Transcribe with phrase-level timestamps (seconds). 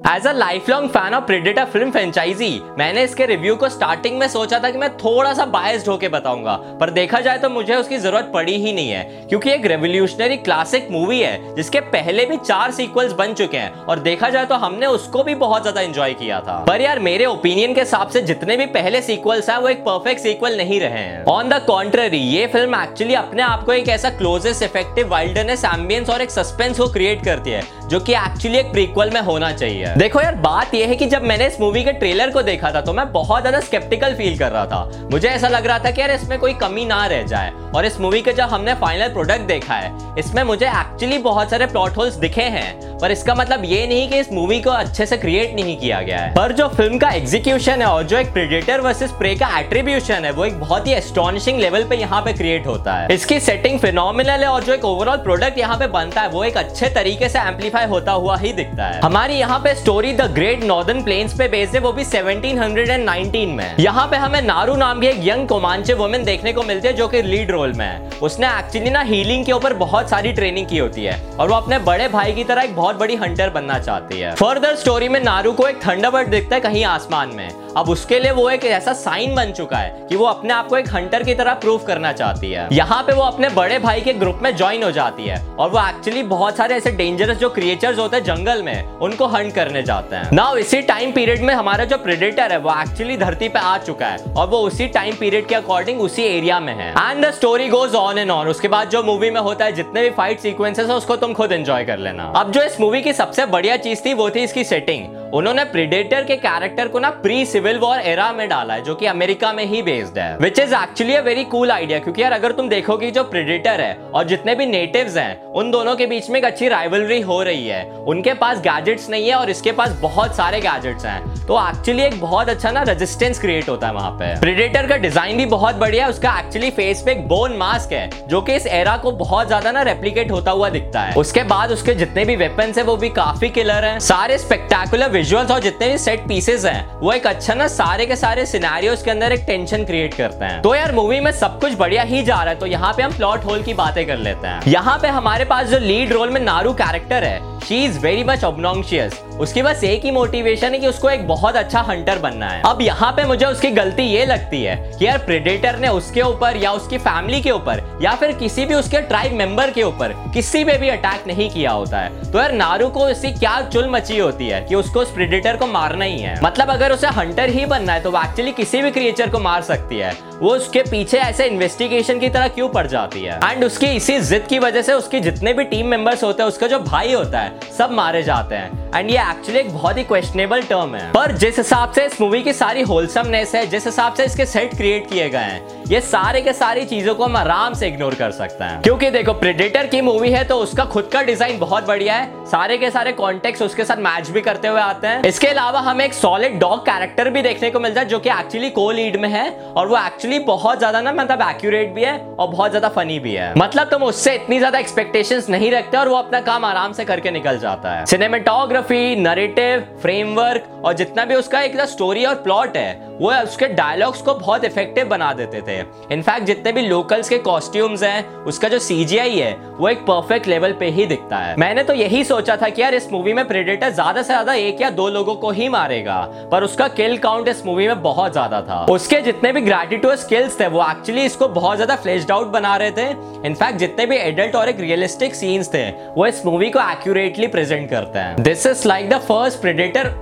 [0.00, 4.26] As a life long fan of Predator film franchise मैंने इसके review को starting में
[4.28, 7.98] सोचा था कि मैं थोड़ा सा बायस्ड होके बताऊँगा। पर देखा जाए तो मुझे उसकी
[7.98, 12.70] ज़रूरत पड़ी ही नहीं है, क्योंकि एक रेवोल्यूशनरी क्लासिक मूवी है, जिसके पहले भी चार
[12.70, 16.40] सीक्वल्स बन चुके हैं, और देखा जाए तो हमने उसको भी बहुत ज़्यादा एंजॉय किया
[16.40, 19.84] था। पर यार, मेरे ओपिनियन के हिसाब से जितने भी पहले सीक्वल्स हैं, वो एक
[19.84, 23.88] परफेक्ट सीक्वल नहीं रहे हैं। ऑन द कॉन्ट्ररी ये फ़िल्म एक्चुअली अपने आप को एक
[23.90, 28.58] ऐसा क्लोजेस्ट इफ़ेक्टिव वाइल्डनेस एम्बियंस और एक सस्पेंस को क्रिएट करती है, जो कि एक्चुअली
[28.58, 31.82] एक प्रीक्वल में होना चाहिए। देखो यार, बात यह है कि जब मैंने इस मूवी
[31.84, 35.28] के ट्रेलर को देखा था तो मैं बहुत ज़्यादा स्केप्टिकल फील कर रहा था। मुझे
[35.28, 38.20] ऐसा लग रहा था कि यार, इसमें कोई कमी ना रह जाए। और इस मूवी
[38.22, 42.42] के जब हमने फाइनल प्रोडक्ट देखा है, इसमें मुझे एक्चुअली बहुत सारे प्लॉट होल्स दिखे
[42.44, 46.00] हैं। पर इसका मतलब ये नहीं कि इस मूवी को अच्छे से क्रिएट नहीं किया
[46.02, 49.48] गया है। पर जो फ़िल्म का एग्जीक्यूशन है और जो एक प्रेडेटर वर्सेस प्रे का
[49.58, 53.38] एट्रीब्यूशन है, वो एक बहुत ही एस्टॉनिशिंग लेवल पे यहाँ पे क्रिएट होता है। इसकी
[53.40, 56.88] सेटिंग फिनोमिनल है और जो एक ओवरऑल प्रोडक्ट यहाँ पे बनता है, वो एक अच्छे
[56.90, 61.02] तरीके से एम्पलीफाई होता हुआ ही दिखता है। हमारी यहाँ पे story the great northern
[61.02, 65.20] plains पे बेस्ड है, वो भी 1719 में। यहाँ पे हमें नारू नाम की एक
[65.22, 68.90] यंग कोमांचे वुमेन देखने को मिलती है जो कि लीड रोल में है। उसने एक्चुअली
[68.90, 72.32] ना हीलिंग के ऊपर बहुत सारी ट्रेनिंग की होती है और वो अपने बड़े भाई
[72.32, 75.80] की तरह एक बहुत बड़ी हंटर बनना चाहती है। फर्दर स्टोरी में नारू को एक
[75.86, 79.78] थंडरबर्ड दिखता है कहीं आसमान में। अब उसके लिए वो एक ऐसा साइन बन चुका
[79.78, 83.02] है कि वो अपने आप को एक हंटर की तरह प्रूव करना चाहती है। यहाँ
[83.02, 86.22] पे वो अपने बड़े भाई के ग्रुप में ज्वाइन हो जाती है और वो एक्चुअली
[86.22, 90.30] बहुत सारे ऐसे डेंजरस जो क्रिएचर्स होते हैं जंगल में, उनको हंट करने जाते हैं।
[90.32, 94.06] नाउ इसी टाइम पीरियड में हमारा जो प्रेडेटर है, वो एक्चुअली धरती पे आ चुका
[94.06, 97.68] है और वो उसी टाइम पीरियड के अकॉर्डिंग उसी एरिया में है। And the story
[97.68, 100.88] goes on and on उसके बाद जो मूवी में होता है, जितने भी फाइट सीक्वेंसेस
[100.88, 104.04] है, उसको तुम खुद एंजॉय कर लेना। अब जो इस मूवी की सबसे बढ़िया चीज़
[104.06, 108.30] थी, वो थी इसकी सेटिंग उन्होंने प्रीडेटर के कैरेक्टर को ना प्री सिविल वॉर एरा
[108.32, 111.44] में डाला है, जो कि अमेरिका में ही बेस्ड है which is actually a very
[111.44, 115.42] cool idea क्योंकि यार अगर तुम देखोगे जो प्रीडेटर है और जितने भी नेटिव्स हैं,
[115.52, 119.28] उन दोनों के बीच में एक अच्छी राइवलरी हो रही है। उनके पास गैजेट्स नहीं
[119.28, 123.40] है और इसके पास बहुत सारे गैजेट्स हैं। तो एक्चुअली एक बहुत अच्छा ना रेजिस्टेंस
[123.40, 127.02] क्रिएट होता है वहाँ पे। प्रीडेटर का डिज़ाइन भी बहुत बढ़िया है, उसका एक्चुअली फेस
[127.02, 130.50] पे एक बोन मास्क है, जो कि इस एरा को बहुत ज़्यादा ना रेप्लीकेट होता
[130.50, 133.98] हुआ दिखता है। उसके बाद उसके जितने भी वेपन्स है, वो भी काफ़ी किलर है।
[134.02, 138.16] सारे स्पेक्टेकुलर विजुअल्स और जितने भी सेट पीसेस हैं, वो एक अच्छा ना सारे के
[138.16, 141.74] सारे सिनेरियोस के अंदर एक टेंशन क्रिएट करते हैं। तो यार मूवी में सब कुछ
[141.78, 144.46] बढ़िया ही जा रहा है तो यहाँ पे हम प्लॉट होल की बातें कर लेते
[144.46, 148.24] हैं। यहाँ पे हमारे पास जो लीड रोल में नारू कैरेक्टर है she is very
[148.24, 152.48] much obnoxious उसकी बस एक ही मोटिवेशन है कि उसको एक बहुत अच्छा हंटर बनना
[152.48, 156.22] है। अब यहाँ पे मुझे उसकी गलती ये लगती है कि यार प्रेडेटर ने उसके
[156.22, 160.14] ऊपर या उसकी फैमिली के ऊपर या फिर किसी भी उसके ट्राइब मेंबर के ऊपर
[160.34, 163.90] किसी पे भी अटैक नहीं किया होता है। तो यार नारू को इसकी क्या चुल
[163.90, 166.38] मची होती है कि उसको उस प्रेडेटर को मारना ही है?
[166.42, 169.62] मतलब अगर उसे हंटर ही बनना है तो वो एक्चुअली किसी भी क्रिएचर को मार
[169.62, 170.12] सकती है।
[170.42, 173.38] वो उसके पीछे ऐसे इन्वेस्टिगेशन की तरह क्यों पड़ जाती है?
[173.44, 176.66] एंड उसकी इसी जिद की वजह से उसके जितने भी टीम मेंबर्स होते हैं, उसका
[176.66, 180.62] जो भाई होता है, सब मारे जाते हैं। एंड ये एक्चुअली एक बहुत ही क्वेश्चनेबल
[180.62, 184.24] टर्म है। पर जिस हिसाब से इस मूवी की सारी होलसमनेस है, जिस हिसाब से
[184.24, 187.88] इसके सेट क्रिएट किए गए हैं, ये सारे के सारी चीज़ों को हम आराम से
[187.88, 191.58] इग्नोर कर सकते हैं। क्योंकि देखो प्रेडेटर की मूवी है तो उसका खुद का डिज़ाइन
[191.58, 195.22] बहुत बढ़िया है। सारे के सारे कॉन्टेक्ट उसके साथ मैच भी करते हुए आते हैं।
[195.24, 198.70] इसके अलावा हमें एक सॉलिड डॉग कैरेक्टर भी देखने को मिलता है, जो कि एक्चुअली
[198.70, 202.48] को लीड में है, और वो एक्चुअली बहुत ज़्यादा ना मतलब एक्यूरेट भी है और
[202.48, 206.16] बहुत ज़्यादा फनी भी है। मतलब तुम उससे इतनी ज़्यादा एक्सपेक्टेशंस नहीं रखते और वो
[206.16, 211.60] अपना काम आराम से करके निकल जाता है। सिनेमेटोग्राफी नरेटिव फ्रेमवर्क और जितना भी उसका
[211.60, 215.78] एक स्टोरी और प्लॉट है वो उसके डायलॉग्स को बहुत इफ़ेक्टिव बना देते थे
[216.14, 220.72] इनफैक्ट जितने भी लोकल्स के कॉस्ट्यूम्स हैं उसका जो सीजीआई है वो एक परफेक्ट लेवल
[220.74, 223.90] पे ही दिखता है मैंने तो यही सोचा था कि यार इस मूवी में प्रेडेटर
[223.90, 226.20] ज़्यादा से ज़्यादा एक या दो लोगों को ही मारेगा
[226.52, 230.58] पर उसका किल काउंट इस मूवी में बहुत ज़्यादा था उसके जितने भी ग्रेटिट्यूड स्किल्स
[230.60, 233.08] थे वो एक्चुअली इसको बहुत ज़्यादा फ्लेश्ड आउट बना रहे थे
[233.46, 237.88] इनफैक्ट जितने भी एडल्ट और एक रियलिस्टिक सीन्स थे वो इस मूवी को एक्यूरेटली प्रेजेंट
[237.90, 240.12] करते हैं this is like the first Predator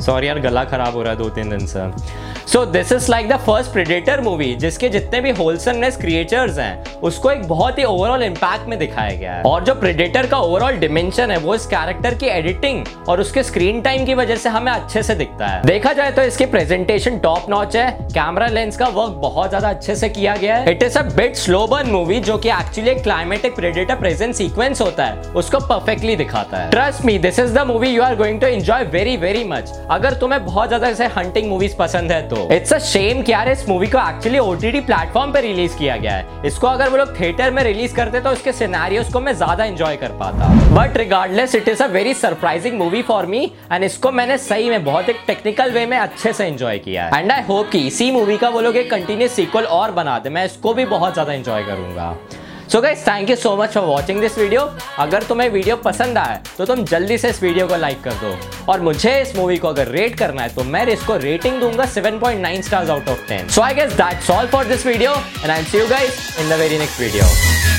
[0.00, 1.80] sorry यार गला खराब हो रहा है दो तीन दिन से।
[2.48, 7.30] So this is like the first Predator movie जिसके जितने भी होलसमनेस क्रिएचर्स हैं, उसको
[7.30, 11.30] एक बहुत ही ओवरऑल इम्पैक्ट में दिखाया गया है। और जो प्रेडेटर का ओवरऑल डिमेंशन
[11.30, 15.02] है, वो इस कैरेक्टर की एडिटिंग और उसके स्क्रीन टाइम की वजह से हमें अच्छे
[15.02, 19.18] से दिखता है। देखा जाए तो इसकी प्रेजेंटेशन टॉप नॉच है। कैमरा लेंस का वर्क
[19.22, 22.38] बहुत ज़्यादा अच्छे से किया गया है। It is a bit slow burn movie जो
[22.38, 27.18] कि एक्चुअली एक क्लाइमेटिक प्रेडेटर प्रेजेंट सीक्वेंस होता है। उसको परफेक्टली दिखाता है। Trust me
[27.18, 30.68] this is the movie you are going to enjoy very very much अगर तुम्हें बहुत
[30.68, 33.98] ज़्यादा ऐसे हंटिंग मूवीज़ पसंद है तो इट्स अ शेम कि यार इस मूवी को
[34.00, 37.94] एक्चुअली ओटीटी प्लेटफॉर्म पे रिलीज़ किया गया है। इसको अगर वो लोग थिएटर में रिलीज़
[37.94, 41.86] करते तो इसके सिनेरियोस को मैं ज़्यादा एंजॉय कर पाता। But regardless it is a
[41.88, 45.96] very surprising movie for me and इसको मैंने सही में बहुत एक टेक्निकल वे में
[45.98, 48.90] अच्छे से एंजॉय किया है। एंड आई होप कि इसी मूवी का वो लोग एक
[48.90, 52.14] कंटिन्यूस सीक्वल और बना दे। मैं इसको भी बहुत ज़्यादा एंजॉय करूँगा।
[52.72, 54.60] So guys thank you so much for watching this video
[54.98, 58.34] अगर तुम्हें वीडियो पसंद आया तो तुम जल्दी से इस वीडियो को लाइक कर दो।
[58.72, 62.62] और मुझे इस मूवी को अगर रेट करना है तो मैं इसको रेटिंग दूँगा 7.9
[62.62, 65.78] stars out of 10 so I guess that's all for this video and I see
[65.78, 67.77] you guys in the very next video